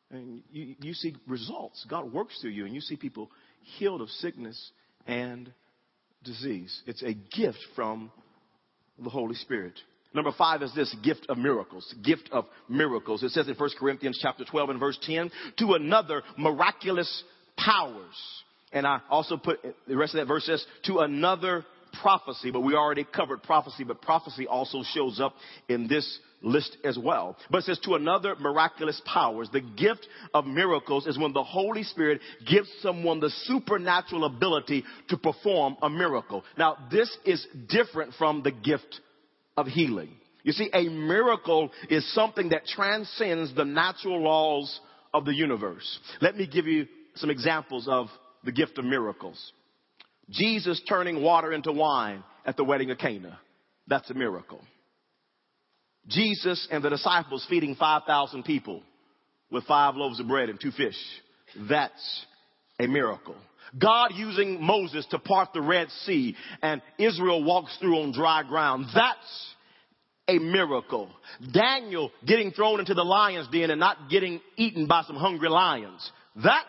[0.09, 1.85] And you, you see results.
[1.89, 3.29] God works through you, and you see people
[3.77, 4.71] healed of sickness
[5.05, 5.51] and
[6.23, 6.81] disease.
[6.85, 8.11] It's a gift from
[8.97, 9.73] the Holy Spirit.
[10.13, 11.93] Number five is this gift of miracles.
[12.03, 13.23] Gift of miracles.
[13.23, 17.23] It says in 1 Corinthians chapter 12 and verse 10, to another miraculous
[17.57, 18.15] powers.
[18.71, 21.65] And I also put the rest of that verse says, to another
[22.01, 25.33] prophecy, but we already covered prophecy, but prophecy also shows up
[25.69, 27.35] in this list as well.
[27.49, 29.49] But it says to another miraculous powers.
[29.51, 35.17] The gift of miracles is when the Holy Spirit gives someone the supernatural ability to
[35.17, 36.43] perform a miracle.
[36.57, 39.01] Now, this is different from the gift
[39.57, 40.09] of healing.
[40.43, 44.79] You see, a miracle is something that transcends the natural laws
[45.13, 45.99] of the universe.
[46.21, 48.07] Let me give you some examples of
[48.43, 49.51] the gift of miracles.
[50.29, 53.39] Jesus turning water into wine at the wedding of Cana.
[53.87, 54.61] That's a miracle.
[56.07, 58.83] Jesus and the disciples feeding 5,000 people
[59.51, 60.97] with five loaves of bread and two fish.
[61.69, 62.25] That's
[62.79, 63.35] a miracle.
[63.77, 68.85] God using Moses to part the Red Sea and Israel walks through on dry ground.
[68.93, 69.55] That's
[70.27, 71.09] a miracle.
[71.53, 76.11] Daniel getting thrown into the lion's den and not getting eaten by some hungry lions.
[76.35, 76.65] That's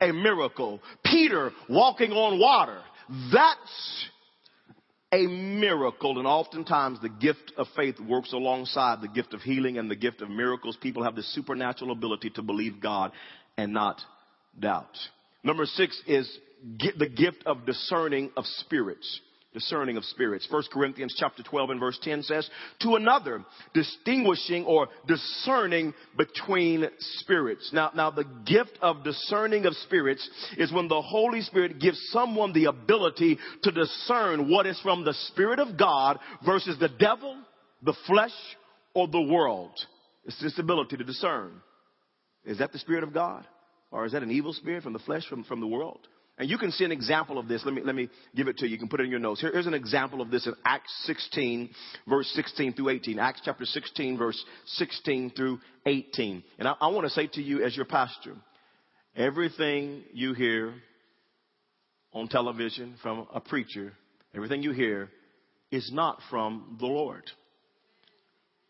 [0.00, 0.80] a miracle.
[1.04, 2.80] Peter walking on water.
[3.32, 4.08] That's
[5.12, 6.18] a miracle.
[6.18, 10.22] And oftentimes the gift of faith works alongside the gift of healing and the gift
[10.22, 10.76] of miracles.
[10.80, 13.12] People have the supernatural ability to believe God
[13.56, 14.00] and not
[14.58, 14.96] doubt.
[15.42, 16.38] Number six is
[16.78, 19.20] the gift of discerning of spirits
[19.54, 20.46] discerning of spirits.
[20.50, 22.48] 1 Corinthians chapter 12 and verse 10 says,
[22.80, 27.70] to another, distinguishing or discerning between spirits.
[27.72, 32.52] Now, now the gift of discerning of spirits is when the Holy Spirit gives someone
[32.52, 37.36] the ability to discern what is from the Spirit of God versus the devil,
[37.82, 38.34] the flesh,
[38.94, 39.72] or the world.
[40.24, 41.52] It's this ability to discern.
[42.44, 43.44] Is that the Spirit of God?
[43.90, 46.00] Or is that an evil spirit from the flesh, from, from the world?
[46.38, 47.64] And you can see an example of this.
[47.64, 48.72] Let me, let me give it to you.
[48.72, 49.40] You can put it in your notes.
[49.40, 51.70] Here, here's an example of this in Acts 16,
[52.08, 53.18] verse 16 through 18.
[53.18, 56.44] Acts chapter 16, verse 16 through 18.
[56.58, 58.34] And I, I want to say to you as your pastor,
[59.16, 60.74] everything you hear
[62.12, 63.92] on television from a preacher,
[64.32, 65.10] everything you hear
[65.72, 67.24] is not from the Lord.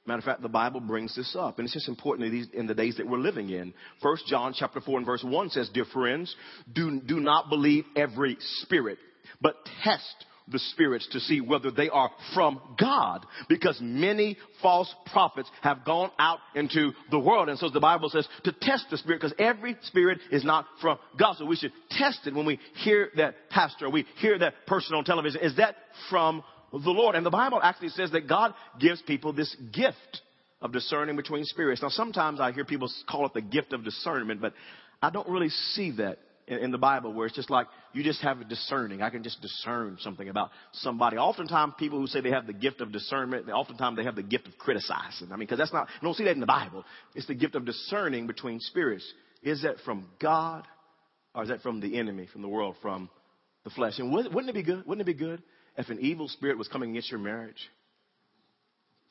[0.08, 2.66] Matter of fact, the Bible brings this up, and it's just important in, these, in
[2.66, 3.74] the days that we're living in.
[4.02, 6.34] First John chapter 4 and verse 1 says, Dear friends,
[6.72, 8.96] do, do not believe every spirit,
[9.42, 15.50] but test the spirits to see whether they are from God because many false prophets
[15.60, 17.50] have gone out into the world.
[17.50, 20.96] And so the Bible says to test the spirit because every spirit is not from
[21.18, 21.36] God.
[21.36, 25.04] So we should test it when we hear that pastor, we hear that person on
[25.04, 25.42] television.
[25.42, 25.76] Is that
[26.08, 27.14] from the Lord.
[27.14, 30.22] And the Bible actually says that God gives people this gift
[30.60, 31.82] of discerning between spirits.
[31.82, 34.54] Now, sometimes I hear people call it the gift of discernment, but
[35.00, 38.20] I don't really see that in, in the Bible where it's just like you just
[38.22, 39.00] have a discerning.
[39.00, 41.16] I can just discern something about somebody.
[41.16, 44.48] Oftentimes, people who say they have the gift of discernment, oftentimes they have the gift
[44.48, 45.28] of criticizing.
[45.28, 46.84] I mean, because that's not, you don't see that in the Bible.
[47.14, 49.04] It's the gift of discerning between spirits.
[49.42, 50.66] Is that from God
[51.34, 53.08] or is that from the enemy, from the world, from
[53.62, 53.98] the flesh?
[53.98, 54.84] And wouldn't it be good?
[54.86, 55.40] Wouldn't it be good
[55.78, 57.70] if an evil spirit was coming against your marriage,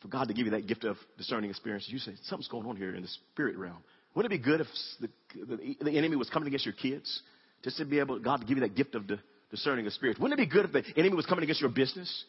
[0.01, 2.75] for God to give you that gift of discerning experience, you say, something's going on
[2.75, 3.77] here in the spirit realm.
[4.13, 4.67] Wouldn't it be good if
[5.01, 7.21] the, the, the enemy was coming against your kids?
[7.63, 9.17] Just to be able, God to give you that gift of the,
[9.49, 10.19] discerning of spirits.
[10.19, 12.25] Wouldn't it be good if the enemy was coming against your business?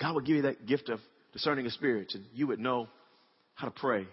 [0.00, 1.00] God would give you that gift of
[1.32, 2.88] discerning of spirits and you would know
[3.54, 4.06] how to pray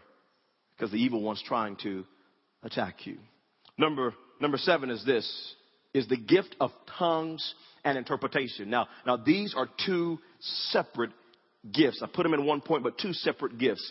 [0.75, 2.05] because the evil one's trying to
[2.63, 3.17] attack you.
[3.77, 5.55] Number, number seven is this,
[5.93, 7.53] is the gift of tongues
[7.85, 8.69] and interpretation.
[8.69, 11.11] Now, now these are two separate
[11.71, 12.01] gifts.
[12.03, 13.89] I put them in one point, but two separate gifts.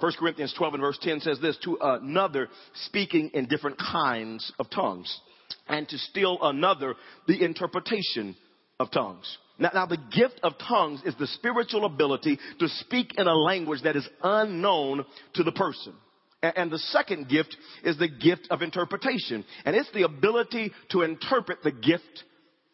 [0.00, 2.48] 1 Corinthians 12 and verse 10 says this, to another
[2.86, 5.20] speaking in different kinds of tongues,
[5.68, 6.94] and to still another
[7.26, 8.34] the interpretation
[8.80, 9.38] of tongues.
[9.58, 13.82] Now, now, the gift of tongues is the spiritual ability to speak in a language
[13.82, 15.94] that is unknown to the person.
[16.40, 19.44] And the second gift is the gift of interpretation.
[19.64, 22.22] And it's the ability to interpret the gift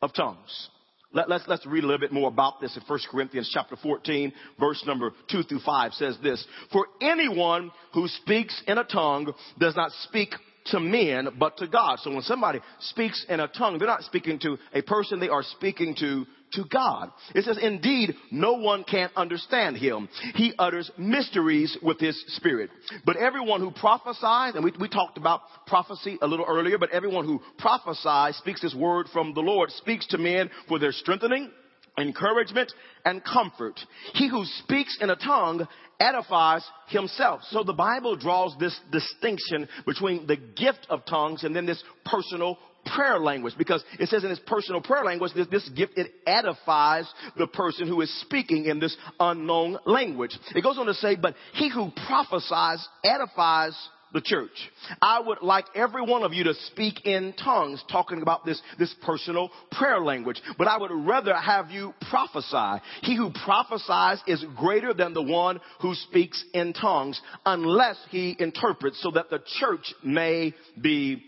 [0.05, 0.69] of tongues.
[1.13, 3.77] Let, us let's, let's read a little bit more about this in 1 Corinthians chapter
[3.77, 6.45] 14, verse number 2 through 5 says this.
[6.73, 10.31] For anyone who speaks in a tongue does not speak
[10.67, 11.99] to men, but to God.
[12.01, 15.43] So when somebody speaks in a tongue, they're not speaking to a person, they are
[15.43, 17.11] speaking to to God.
[17.35, 20.09] It says, indeed, no one can understand him.
[20.35, 22.71] He utters mysteries with his spirit.
[23.05, 27.25] But everyone who prophesies, and we, we talked about prophecy a little earlier, but everyone
[27.25, 31.51] who prophesies speaks this word from the Lord, speaks to men for their strengthening,
[31.99, 32.73] encouragement
[33.05, 33.79] and comfort.
[34.15, 35.67] He who speaks in a tongue
[36.01, 37.43] edifies himself.
[37.51, 42.59] So the Bible draws this distinction between the gift of tongues and then this personal
[42.85, 47.11] prayer language because it says in his personal prayer language this, this gift it edifies
[47.37, 51.35] the person who is speaking in this unknown language it goes on to say but
[51.55, 53.77] he who prophesies edifies
[54.15, 54.71] the church.
[55.03, 58.95] I would like every one of you to speak in tongues, talking about this, this
[59.03, 60.41] personal prayer language.
[60.57, 62.83] But I would rather have you prophesy.
[63.03, 69.03] He who prophesies is greater than the one who speaks in tongues, unless he interprets
[69.03, 71.23] so that the church may be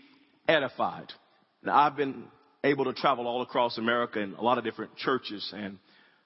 [0.47, 1.11] edified.
[1.63, 2.25] Now, I've been
[2.63, 5.77] able to travel all across America in a lot of different churches and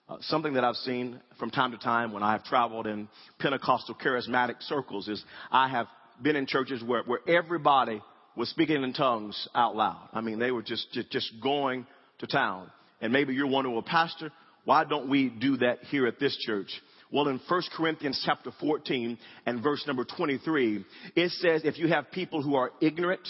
[0.10, 3.08] uh, something that I've seen from time to time when I have traveled in
[3.39, 5.88] Pentecostal charismatic circles is I have
[6.22, 8.02] been in churches where, where everybody
[8.36, 10.10] was speaking in tongues out loud.
[10.13, 11.86] I mean, they were just, just, just going
[12.20, 12.70] to town.
[13.00, 14.32] And maybe you're wondering, well, pastor,
[14.65, 16.70] why don't we do that here at this church?
[17.12, 22.12] Well, in 1 Corinthians chapter 14 and verse number 23, it says if you have
[22.12, 23.28] people who are ignorant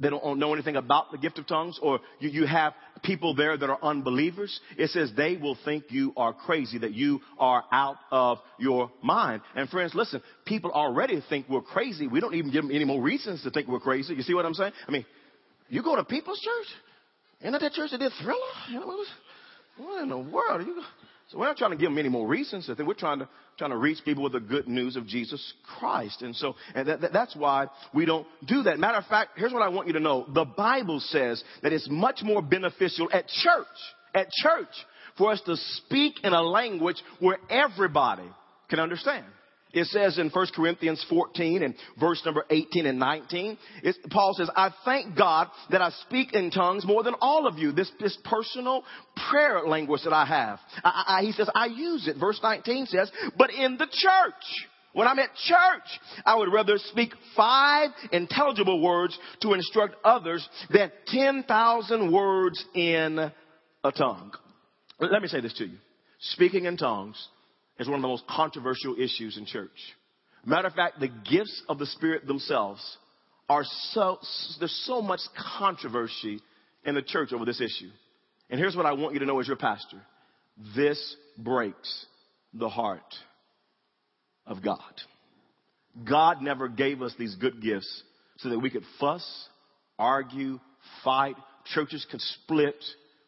[0.00, 3.56] they don't know anything about the gift of tongues, or you, you have people there
[3.56, 7.96] that are unbelievers, it says they will think you are crazy, that you are out
[8.10, 9.42] of your mind.
[9.54, 12.06] And friends, listen, people already think we're crazy.
[12.06, 14.14] We don't even give them any more reasons to think we're crazy.
[14.14, 14.72] You see what I'm saying?
[14.88, 15.06] I mean,
[15.68, 16.66] you go to people's church?
[17.40, 18.38] Isn't that that church that did Thriller?
[19.78, 20.60] What in the world?
[20.60, 20.82] Are you,
[21.30, 22.68] so we're not trying to give them any more reasons.
[22.68, 25.54] I think we're trying to trying to reach people with the good news of Jesus
[25.78, 26.22] Christ.
[26.22, 28.80] And so and that, that, that's why we don't do that.
[28.80, 30.26] Matter of fact, here's what I want you to know.
[30.34, 33.66] The Bible says that it's much more beneficial at church,
[34.12, 34.74] at church,
[35.16, 38.28] for us to speak in a language where everybody
[38.68, 39.26] can understand.
[39.72, 43.56] It says in 1 Corinthians 14 and verse number 18 and 19,
[44.10, 47.70] Paul says, I thank God that I speak in tongues more than all of you.
[47.70, 48.84] This, this personal
[49.30, 50.58] prayer language that I have.
[50.82, 52.16] I, I, he says, I use it.
[52.18, 57.12] Verse 19 says, but in the church, when I'm at church, I would rather speak
[57.36, 63.30] five intelligible words to instruct others than 10,000 words in
[63.84, 64.32] a tongue.
[64.98, 65.76] Let me say this to you.
[66.18, 67.28] Speaking in tongues
[67.80, 69.70] is one of the most controversial issues in church.
[70.44, 72.80] Matter of fact, the gifts of the Spirit themselves
[73.48, 74.18] are so,
[74.58, 75.20] there's so much
[75.58, 76.40] controversy
[76.84, 77.90] in the church over this issue.
[78.50, 80.00] And here's what I want you to know as your pastor.
[80.76, 82.06] This breaks
[82.52, 83.14] the heart
[84.46, 84.78] of God.
[86.08, 88.02] God never gave us these good gifts
[88.38, 89.48] so that we could fuss,
[89.98, 90.60] argue,
[91.02, 91.36] fight,
[91.74, 92.76] churches could split,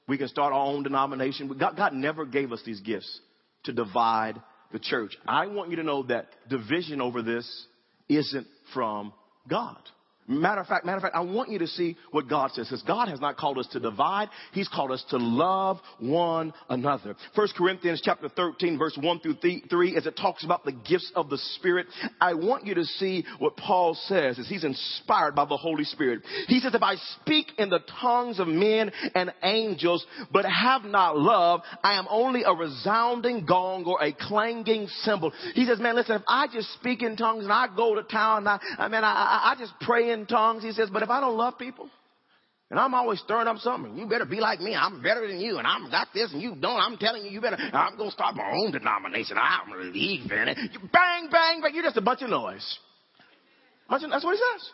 [0.09, 1.49] we can start our own denomination.
[1.59, 3.21] God, God never gave us these gifts
[3.65, 4.41] to divide
[4.73, 5.17] the church.
[5.27, 7.67] I want you to know that division over this
[8.09, 9.13] isn't from
[9.49, 9.81] God.
[10.29, 12.69] Matter of fact, matter of fact, I want you to see what God says.
[12.69, 14.29] Because God has not called us to divide.
[14.53, 17.17] He's called us to love one another.
[17.35, 19.37] First Corinthians chapter 13 verse 1 through
[19.69, 21.87] 3 as it talks about the gifts of the Spirit.
[22.21, 26.23] I want you to see what Paul says as he's inspired by the Holy Spirit.
[26.47, 31.19] He says, if I speak in the tongues of men and angels, but have not
[31.19, 35.33] love, I am only a resounding gong or a clanging cymbal.
[35.55, 38.47] He says, man, listen, if I just speak in tongues and I go to town
[38.47, 40.63] and I, I mean, I, I just pray in tongues.
[40.63, 41.89] He says, but if I don't love people,
[42.73, 43.99] and I'm always stirring up something.
[43.99, 44.75] You better be like me.
[44.75, 46.81] I'm better than you, and I'm got this, and you don't.
[46.81, 47.59] I'm telling you, you better.
[47.59, 49.37] I'm gonna start my own denomination.
[49.39, 50.57] I'm in it.
[50.73, 51.75] You bang, bang, bang.
[51.75, 52.79] You're just a bunch of noise.
[53.91, 54.71] That's what he says.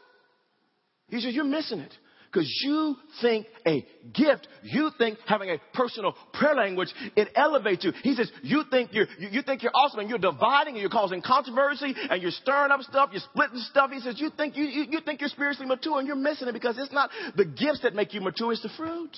[1.09, 1.93] He says you're missing it.
[2.39, 7.93] Because you think a gift, you think having a personal prayer language, it elevates you.
[8.05, 10.89] He says, you think you're, you, you think you're awesome and you're dividing and you're
[10.89, 13.91] causing controversy and you're stirring up stuff, you're splitting stuff.
[13.93, 16.53] He says, you think you, you, you think you're spiritually mature and you're missing it
[16.53, 19.17] because it's not the gifts that make you mature, it's the fruit.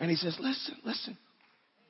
[0.00, 1.16] And he says, listen, listen.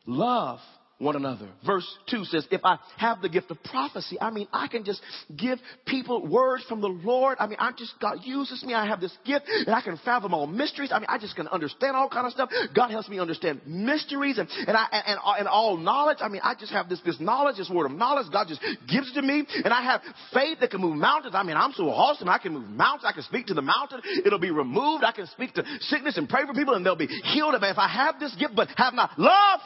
[0.04, 0.58] Love
[0.98, 1.48] one another.
[1.64, 5.00] Verse 2 says, if I have the gift of prophecy, I mean, I can just
[5.36, 7.36] give people words from the Lord.
[7.38, 8.74] I mean, I just, God uses me.
[8.74, 10.90] I have this gift and I can fathom all mysteries.
[10.92, 12.50] I mean, I just can understand all kind of stuff.
[12.74, 16.18] God helps me understand mysteries and, and I, and, and all knowledge.
[16.20, 18.26] I mean, I just have this, this knowledge, this word of knowledge.
[18.32, 20.00] God just gives it to me and I have
[20.32, 21.34] faith that can move mountains.
[21.36, 22.28] I mean, I'm so awesome.
[22.28, 23.04] I can move mountains.
[23.06, 24.00] I can speak to the mountain.
[24.24, 25.04] It'll be removed.
[25.04, 27.54] I can speak to sickness and pray for people and they'll be healed.
[27.54, 29.60] If I have this gift, but have not love,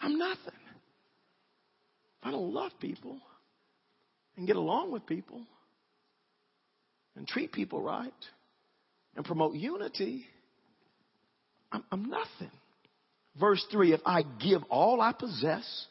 [0.00, 0.38] I'm nothing.
[2.20, 3.18] If I don't love people
[4.36, 5.42] and get along with people
[7.16, 8.12] and treat people right
[9.16, 10.24] and promote unity,
[11.72, 12.50] I'm, I'm nothing.
[13.38, 15.86] Verse 3 If I give all I possess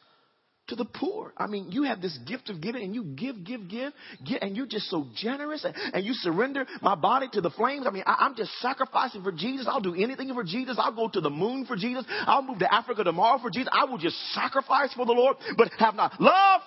[0.70, 1.32] to the poor.
[1.36, 3.92] I mean, you have this gift of giving and you give, give, give,
[4.24, 7.86] give and you're just so generous and, and you surrender my body to the flames.
[7.86, 9.66] I mean, I, I'm just sacrificing for Jesus.
[9.68, 10.76] I'll do anything for Jesus.
[10.78, 12.04] I'll go to the moon for Jesus.
[12.08, 13.68] I'll move to Africa tomorrow for Jesus.
[13.72, 16.60] I will just sacrifice for the Lord, but have not love.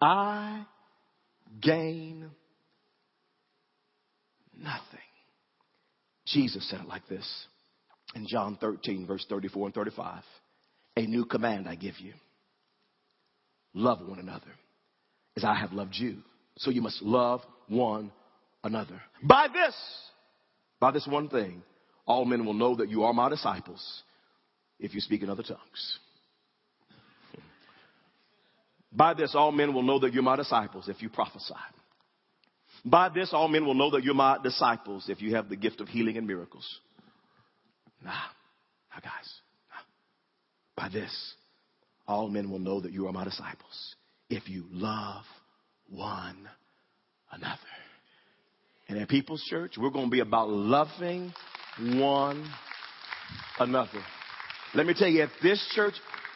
[0.00, 0.66] I
[1.62, 2.30] gain
[4.58, 4.82] nothing.
[6.26, 7.46] Jesus said it like this
[8.14, 10.22] in John 13, verse 34 and 35.
[10.96, 12.14] A new command I give you
[13.76, 14.50] love one another
[15.36, 16.16] as I have loved you.
[16.56, 18.10] So you must love one
[18.64, 19.00] another.
[19.22, 19.74] By this,
[20.80, 21.62] by this one thing,
[22.06, 24.02] all men will know that you are my disciples
[24.80, 25.98] if you speak in other tongues.
[28.92, 31.54] By this, all men will know that you're my disciples if you prophesy.
[32.84, 35.80] By this, all men will know that you're my disciples if you have the gift
[35.80, 36.66] of healing and miracles.
[38.02, 39.28] Nah, nah, guys.
[39.70, 40.82] Nah.
[40.82, 41.34] By this,
[42.08, 43.94] all men will know that you are my disciples
[44.30, 45.24] if you love
[45.88, 46.48] one
[47.32, 47.58] another.
[48.88, 51.32] And at People's Church, we're going to be about loving
[51.78, 52.48] one
[53.58, 54.00] another.
[54.74, 55.94] Let me tell you, at this church,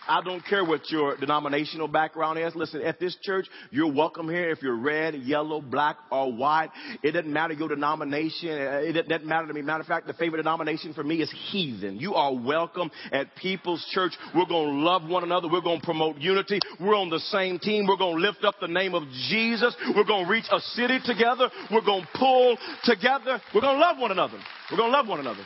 [0.08, 2.54] I don't care what your denominational background is.
[2.54, 6.70] Listen, at this church, you're welcome here if you're red, yellow, black, or white.
[7.02, 8.50] It doesn't matter your denomination.
[8.50, 9.62] Uh, it doesn't matter to me.
[9.62, 11.96] Matter of fact, the favorite denomination for me is heathen.
[11.96, 14.12] You are welcome at People's Church.
[14.34, 15.48] We're going to love one another.
[15.50, 16.58] We're going to promote unity.
[16.80, 17.86] We're on the same team.
[17.86, 19.76] We're going to lift up the name of Jesus.
[19.94, 21.50] We're going to reach a city together.
[21.70, 23.40] We're going to pull together.
[23.54, 24.38] We're going to love one another.
[24.70, 25.44] We're going to love one another.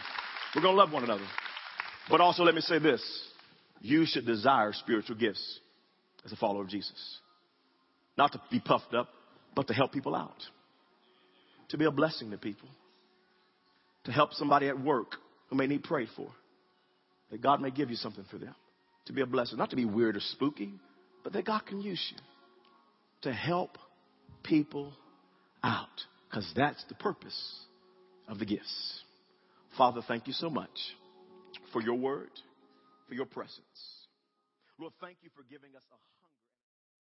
[0.54, 1.26] We're going to love one another.
[2.08, 3.02] But also, let me say this
[3.84, 5.60] you should desire spiritual gifts
[6.24, 7.18] as a follower of Jesus.
[8.16, 9.10] Not to be puffed up,
[9.54, 10.42] but to help people out.
[11.68, 12.70] To be a blessing to people.
[14.04, 15.16] To help somebody at work
[15.50, 16.30] who may need prayed for.
[17.30, 18.54] That God may give you something for them.
[19.04, 19.58] To be a blessing.
[19.58, 20.72] Not to be weird or spooky,
[21.22, 22.16] but that God can use you
[23.20, 23.76] to help
[24.42, 24.94] people
[25.62, 25.88] out.
[26.30, 27.38] Because that's the purpose
[28.28, 29.02] of the gifts.
[29.76, 30.70] Father, thank you so much
[31.70, 32.30] for your word
[33.06, 34.08] for your presence.
[34.78, 35.98] Lord, thank you for giving us a